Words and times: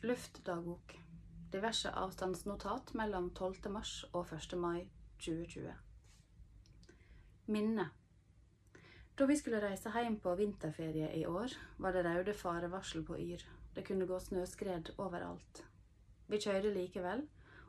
Luftdagbok. 0.00 0.92
Diverse 1.50 1.90
avstandsnotat 1.90 2.92
mellom 2.94 3.30
12. 3.34 3.70
mars 3.74 4.04
og 4.12 4.28
1. 4.32 4.52
mai 4.54 4.84
2020. 5.18 5.72
Minne. 7.46 7.86
Da 9.18 9.26
vi 9.26 9.36
skulle 9.36 9.58
reise 9.58 9.90
hjem 9.90 10.20
på 10.22 10.36
vinterferie 10.38 11.08
i 11.18 11.24
år, 11.26 11.50
var 11.82 11.96
det 11.96 12.04
røde 12.06 12.34
farevarsel 12.34 13.02
på 13.02 13.18
Yr. 13.18 13.42
Det 13.74 13.82
kunne 13.88 14.06
gå 14.06 14.20
snøskred 14.22 14.92
overalt. 14.98 15.64
Vi 16.28 16.38
kjørte 16.38 16.70
likevel. 16.76 17.24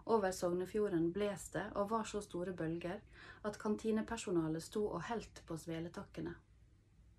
Over 0.05 0.29
Sognefjorden 0.31 1.09
bles 1.13 1.47
det 1.55 1.65
og 1.73 1.89
var 1.89 2.03
så 2.05 2.21
store 2.21 2.53
bølger 2.53 2.99
at 3.43 3.57
kantinepersonalet 3.57 4.63
sto 4.63 4.83
og 4.85 5.01
helt 5.09 5.41
på 5.47 5.57
sveletakkene. 5.57 6.35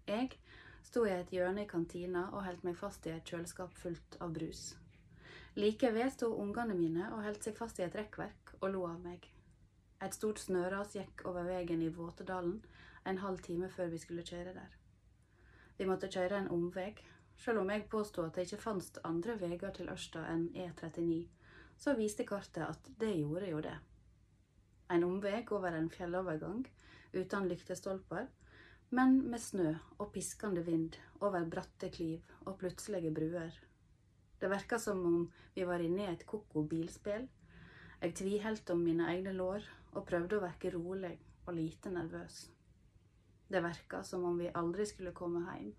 Jeg 0.07 0.31
sto 0.87 1.03
i 1.05 1.17
et 1.17 1.35
hjørne 1.35 1.67
i 1.67 1.73
kantina 1.75 2.29
og 2.31 2.45
holdt 2.47 2.63
meg 2.71 2.79
fast 2.79 3.11
i 3.11 3.17
et 3.17 3.27
kjøleskap 3.27 3.75
fullt 3.75 4.21
av 4.21 4.39
brus. 4.39 4.71
Like 5.61 5.91
ved 5.93 6.09
sto 6.15 6.31
ungene 6.41 6.73
mine 6.73 7.11
og 7.13 7.25
holdt 7.27 7.45
seg 7.45 7.57
fast 7.59 7.81
i 7.81 7.85
et 7.85 7.97
rekkverk 7.99 8.55
og 8.63 8.71
lo 8.73 8.87
av 8.89 9.01
meg. 9.05 9.27
Et 10.01 10.15
stort 10.17 10.41
snøras 10.41 10.95
gikk 10.97 11.27
over 11.29 11.45
veien 11.45 11.83
i 11.85 11.91
Våtedalen 11.93 12.63
en 13.11 13.21
halv 13.21 13.43
time 13.45 13.69
før 13.69 13.91
vi 13.93 14.01
skulle 14.01 14.25
kjøre 14.25 14.55
der. 14.57 14.79
Vi 15.77 15.89
måtte 15.91 16.09
kjøre 16.09 16.39
en 16.39 16.49
omvei, 16.55 16.95
selv 17.37 17.61
om 17.61 17.75
jeg 17.75 17.89
påsto 17.93 18.25
at 18.25 18.39
det 18.39 18.47
ikke 18.47 18.63
fantes 18.63 19.05
andre 19.05 19.37
veier 19.43 19.77
til 19.77 19.93
Ørsta 19.93 20.25
enn 20.33 20.49
E39, 20.55 21.21
så 21.77 21.97
viste 21.99 22.25
kartet 22.29 22.65
at 22.65 22.93
det 23.01 23.13
gjorde 23.19 23.53
jo 23.53 23.61
det. 23.65 23.77
En 24.91 25.05
omvei 25.05 25.43
over 25.51 25.77
en 25.77 25.93
fjellovergang 25.93 26.65
uten 27.13 27.53
lyktestolper, 27.53 28.31
men 28.97 29.21
med 29.29 29.45
snø 29.45 29.75
og 29.99 30.13
piskende 30.17 30.65
vind 30.65 30.97
over 31.21 31.45
bratte 31.45 31.93
kliv 31.93 32.25
og 32.47 32.57
plutselige 32.63 33.13
bruer. 33.13 33.67
Det 34.41 34.49
virka 34.49 34.79
som 34.79 35.01
om 35.07 35.33
vi 35.55 35.65
var 35.69 35.83
inne 35.85 36.07
i 36.07 36.13
et 36.13 36.25
ko-ko 36.27 36.63
bilspill. 36.65 37.27
Jeg 38.01 38.15
tviholdt 38.17 38.71
om 38.73 38.81
mine 38.81 39.11
egne 39.13 39.35
lår 39.37 39.67
og 39.93 40.07
prøvde 40.09 40.39
å 40.39 40.45
virke 40.47 40.73
rolig 40.73 41.13
og 41.45 41.53
lite 41.59 41.93
nervøs. 41.93 42.47
Det 43.51 43.61
virka 43.61 44.01
som 44.07 44.25
om 44.25 44.39
vi 44.41 44.49
aldri 44.55 44.87
skulle 44.89 45.13
komme 45.13 45.43
hjem. 45.45 45.75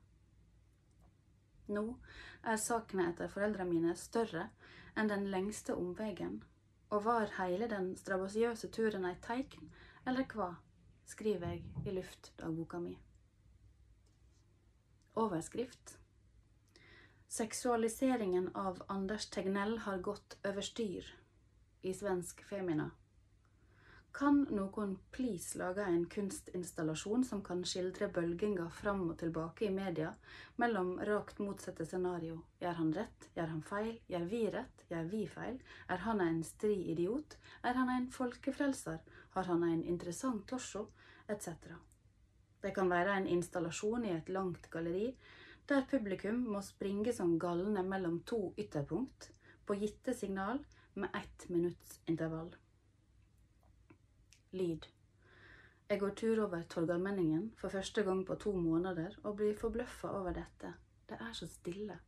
Nå 1.71 1.85
er 2.43 2.59
sakene 2.59 3.07
etter 3.09 3.31
foreldrene 3.31 3.71
mine 3.71 3.95
større 3.97 4.49
enn 4.99 5.09
den 5.09 5.29
lengste 5.31 5.73
omveien, 5.79 6.41
og 6.91 7.05
var 7.05 7.31
hele 7.37 7.69
den 7.71 7.93
strabasiøse 7.95 8.69
turen 8.75 9.07
ei 9.07 9.15
teikn, 9.23 9.71
eller 10.05 10.27
hva, 10.35 10.49
skriver 11.07 11.55
jeg 11.55 11.87
i 11.87 11.95
luftdagboka 11.95 12.81
mi. 12.83 12.97
Overskrift 15.15 15.95
Seksualiseringen 17.31 18.55
av 18.55 18.83
Anders 18.87 19.29
Tegnell 19.29 19.77
har 19.77 19.97
gått 19.97 20.37
over 20.43 20.61
styr 20.61 21.05
i 21.81 21.93
svensk 21.93 22.41
Femina. 22.43 22.89
Kan 24.11 24.41
noen 24.51 24.97
please 25.15 25.55
lage 25.61 25.85
en 25.87 26.03
kunstinstallasjon 26.11 27.23
som 27.23 27.39
kan 27.47 27.61
skildre 27.63 28.09
bølginga 28.11 28.65
fram 28.81 29.05
og 29.05 29.15
tilbake 29.21 29.69
i 29.69 29.71
media 29.71 30.09
mellom 30.59 30.97
rakt 31.07 31.39
motsatte 31.39 31.87
scenario? 31.87 32.41
Gjør 32.59 32.75
han 32.81 32.91
rett? 32.99 33.29
Gjør 33.37 33.53
han 33.53 33.63
feil? 33.69 33.93
Gjør 34.11 34.25
vi 34.33 34.41
rett? 34.57 34.83
Gjør 34.89 35.07
vi 35.13 35.21
feil? 35.35 35.61
Er 35.87 36.03
han 36.03 36.23
en 36.25 36.41
stri 36.43 36.75
idiot? 36.91 37.37
Er 37.63 37.79
han 37.79 37.93
en 37.95 38.09
folkefrelser? 38.11 38.99
Har 39.37 39.47
han 39.47 39.63
en 39.69 39.85
interessant 39.93 40.43
torso? 40.51 40.89
Etc. 41.31 41.47
Det 42.59 42.75
kan 42.75 42.91
være 42.91 43.21
en 43.21 43.31
installasjon 43.37 44.03
i 44.03 44.17
et 44.17 44.35
langt 44.35 44.67
galleri 44.75 45.13
der 45.69 45.85
publikum 45.89 46.41
må 46.53 46.61
springe 46.65 47.13
som 47.13 47.37
galne 47.39 47.83
mellom 47.83 48.21
to 48.23 48.53
ytterpunkt 48.57 49.31
på 49.65 49.77
gitte 49.83 50.13
signal 50.13 50.63
med 50.93 51.09
ett 51.15 51.49
minutts 51.49 51.99
intervall 52.05 52.55
lyd. 54.51 54.87
Jeg 55.89 55.99
går 55.99 56.09
tur 56.15 56.43
over 56.45 56.63
Torgallmenningen 56.69 57.51
for 57.59 57.69
første 57.69 58.03
gang 58.03 58.23
på 58.27 58.35
to 58.35 58.51
måneder 58.55 59.15
og 59.23 59.35
blir 59.39 59.57
forbløffa 59.59 60.11
over 60.19 60.35
dette. 60.35 60.73
Det 61.09 61.17
er 61.19 61.33
så 61.35 61.47
stille. 61.47 61.99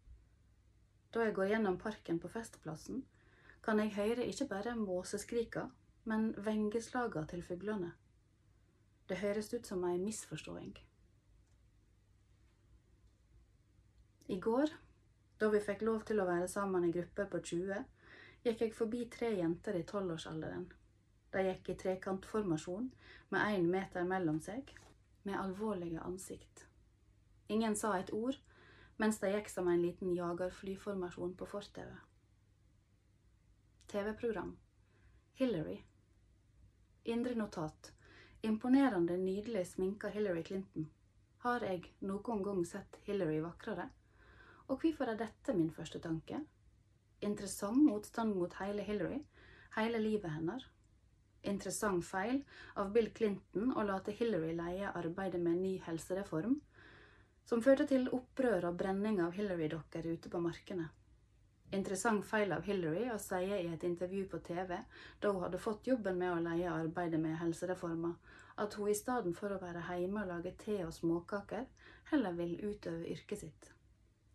Da 1.13 1.25
jeg 1.27 1.35
går 1.35 1.51
gjennom 1.51 1.77
parken 1.77 2.19
på 2.19 2.31
Festplassen, 2.31 3.03
kan 3.63 3.79
jeg 3.79 3.95
høre 3.95 4.25
ikke 4.27 4.47
bare 4.47 4.75
måseskrika, 4.75 5.67
men 6.03 6.33
vengeslaga 6.37 7.25
til 7.29 7.43
fuglene. 7.43 7.91
Det 9.09 9.19
høres 9.19 9.53
ut 9.53 9.67
som 9.67 9.83
ei 9.87 9.97
misforståing. 9.99 10.73
I 14.27 14.39
går, 14.39 14.69
da 15.39 15.49
vi 15.49 15.59
fikk 15.63 15.81
lov 15.83 16.05
til 16.07 16.21
å 16.21 16.29
være 16.29 16.47
sammen 16.47 16.85
i 16.87 16.93
grupper 16.95 17.27
på 17.31 17.41
20, 17.51 17.83
gikk 18.43 18.63
jeg 18.63 18.77
forbi 18.77 19.07
tre 19.11 19.33
jenter 19.35 19.75
i 19.79 19.83
tolvårsalderen 19.87 20.71
de 21.33 21.43
gikk 21.47 21.69
i 21.69 21.77
trekantformasjon 21.81 22.89
med 23.33 23.53
én 23.57 23.69
meter 23.69 24.05
mellom 24.05 24.39
seg, 24.41 24.69
med 25.25 25.39
alvorlige 25.39 26.03
ansikt. 26.05 26.67
Ingen 27.49 27.75
sa 27.79 27.95
et 27.97 28.11
ord, 28.13 28.37
mens 29.01 29.17
de 29.21 29.31
gikk 29.33 29.49
som 29.49 29.69
en 29.71 29.81
liten 29.81 30.13
jagerflyformasjon 30.13 31.33
på 31.39 31.47
fortauet. 31.49 32.03
TV-program 33.89 34.53
Hillary 35.37 35.79
Indre 37.03 37.35
notat 37.37 37.91
Imponerende 38.43 39.17
nydelig 39.17 39.67
sminka 39.73 40.09
Hillary 40.13 40.43
Clinton. 40.43 40.89
Har 41.43 41.63
jeg 41.63 41.93
noen 42.01 42.41
gang 42.43 42.63
sett 42.67 42.97
Hillary 43.07 43.39
vakrere? 43.43 43.89
Og 44.67 44.79
hvorfor 44.79 45.11
er 45.11 45.19
dette 45.19 45.55
min 45.57 45.71
første 45.71 45.99
tanke? 45.99 46.39
Interessant 47.23 47.83
motstand 47.83 48.35
mot 48.35 48.53
hele 48.59 48.83
Hillary, 48.83 49.19
hele 49.75 49.99
livet 49.99 50.31
hennes, 50.31 50.63
interessant 51.43 52.05
feil 52.05 52.41
av 52.79 52.91
Bill 52.95 53.09
Clinton 53.15 53.73
å 53.75 53.83
late 53.87 54.15
Hillary 54.15 54.53
leie 54.55 54.91
arbeidet 54.95 55.41
med 55.41 55.57
en 55.57 55.63
ny 55.63 55.73
helsereform, 55.85 56.57
som 57.45 57.63
førte 57.63 57.87
til 57.89 58.07
opprør 58.15 58.69
og 58.69 58.77
brenning 58.79 59.19
av 59.23 59.35
Hillary-dokker 59.35 60.07
ute 60.07 60.31
på 60.31 60.43
markene. 60.43 60.87
Interessant 61.73 62.23
feil 62.29 62.53
av 62.53 62.63
Hillary 62.67 63.07
å 63.09 63.19
si 63.19 63.41
i 63.49 63.67
et 63.67 63.83
intervju 63.87 64.27
på 64.31 64.39
TV, 64.45 64.77
da 65.19 65.31
hun 65.31 65.43
hadde 65.43 65.61
fått 65.61 65.89
jobben 65.89 66.19
med 66.21 66.31
å 66.31 66.41
leie 66.45 66.71
arbeidet 66.71 67.19
med 67.19 67.39
helsereforma, 67.41 68.13
at 68.63 68.77
hun 68.77 68.91
i 68.91 68.95
stedet 68.95 69.33
for 69.35 69.51
å 69.51 69.61
være 69.61 69.83
hjemme 69.89 70.23
og 70.23 70.35
lage 70.35 70.53
te 70.63 70.79
og 70.85 70.93
småkaker, 70.93 71.65
heller 72.11 72.37
vil 72.37 72.59
utøve 72.61 73.09
yrket 73.15 73.47
sitt. 73.47 73.72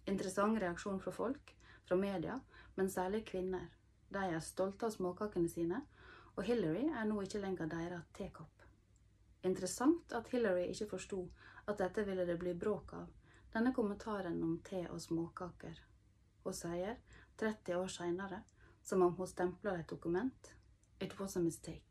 Interessant 0.09 0.59
reaksjon 0.59 1.01
fra 1.05 1.13
folk, 1.13 1.55
fra 1.85 1.97
media, 1.97 2.41
men 2.77 2.91
særlig 2.91 3.25
kvinner. 3.29 3.69
De 4.09 4.25
er 4.25 4.41
stolte 4.41 4.89
av 4.89 4.95
småkakene 4.95 5.51
sine 5.53 5.83
og 6.39 6.45
Hillary 6.47 6.85
er 6.95 7.07
nå 7.09 7.19
ikke 7.25 7.41
lenger 7.43 7.67
deres 7.67 8.05
tekopp. 8.15 8.63
Interessant 9.49 10.13
at 10.15 10.29
Hillary 10.31 10.69
ikke 10.71 10.87
forsto 10.93 11.25
at 11.67 11.81
dette 11.83 12.05
ville 12.07 12.27
det 12.29 12.39
bli 12.39 12.55
bråk 12.55 12.95
av, 12.95 13.09
denne 13.55 13.73
kommentaren 13.75 14.39
om 14.47 14.55
te 14.63 14.85
og 14.87 15.03
småkaker. 15.03 15.83
Hun 16.45 16.55
sier, 16.55 16.95
30 17.43 17.75
år 17.81 17.91
seinere, 17.91 18.41
som 18.87 19.03
om 19.03 19.19
hun 19.19 19.31
stempler 19.31 19.83
et 19.83 19.91
dokument, 19.91 20.55
It 21.01 21.21
was 21.21 21.37
a 21.37 21.41
mistake. 21.41 21.88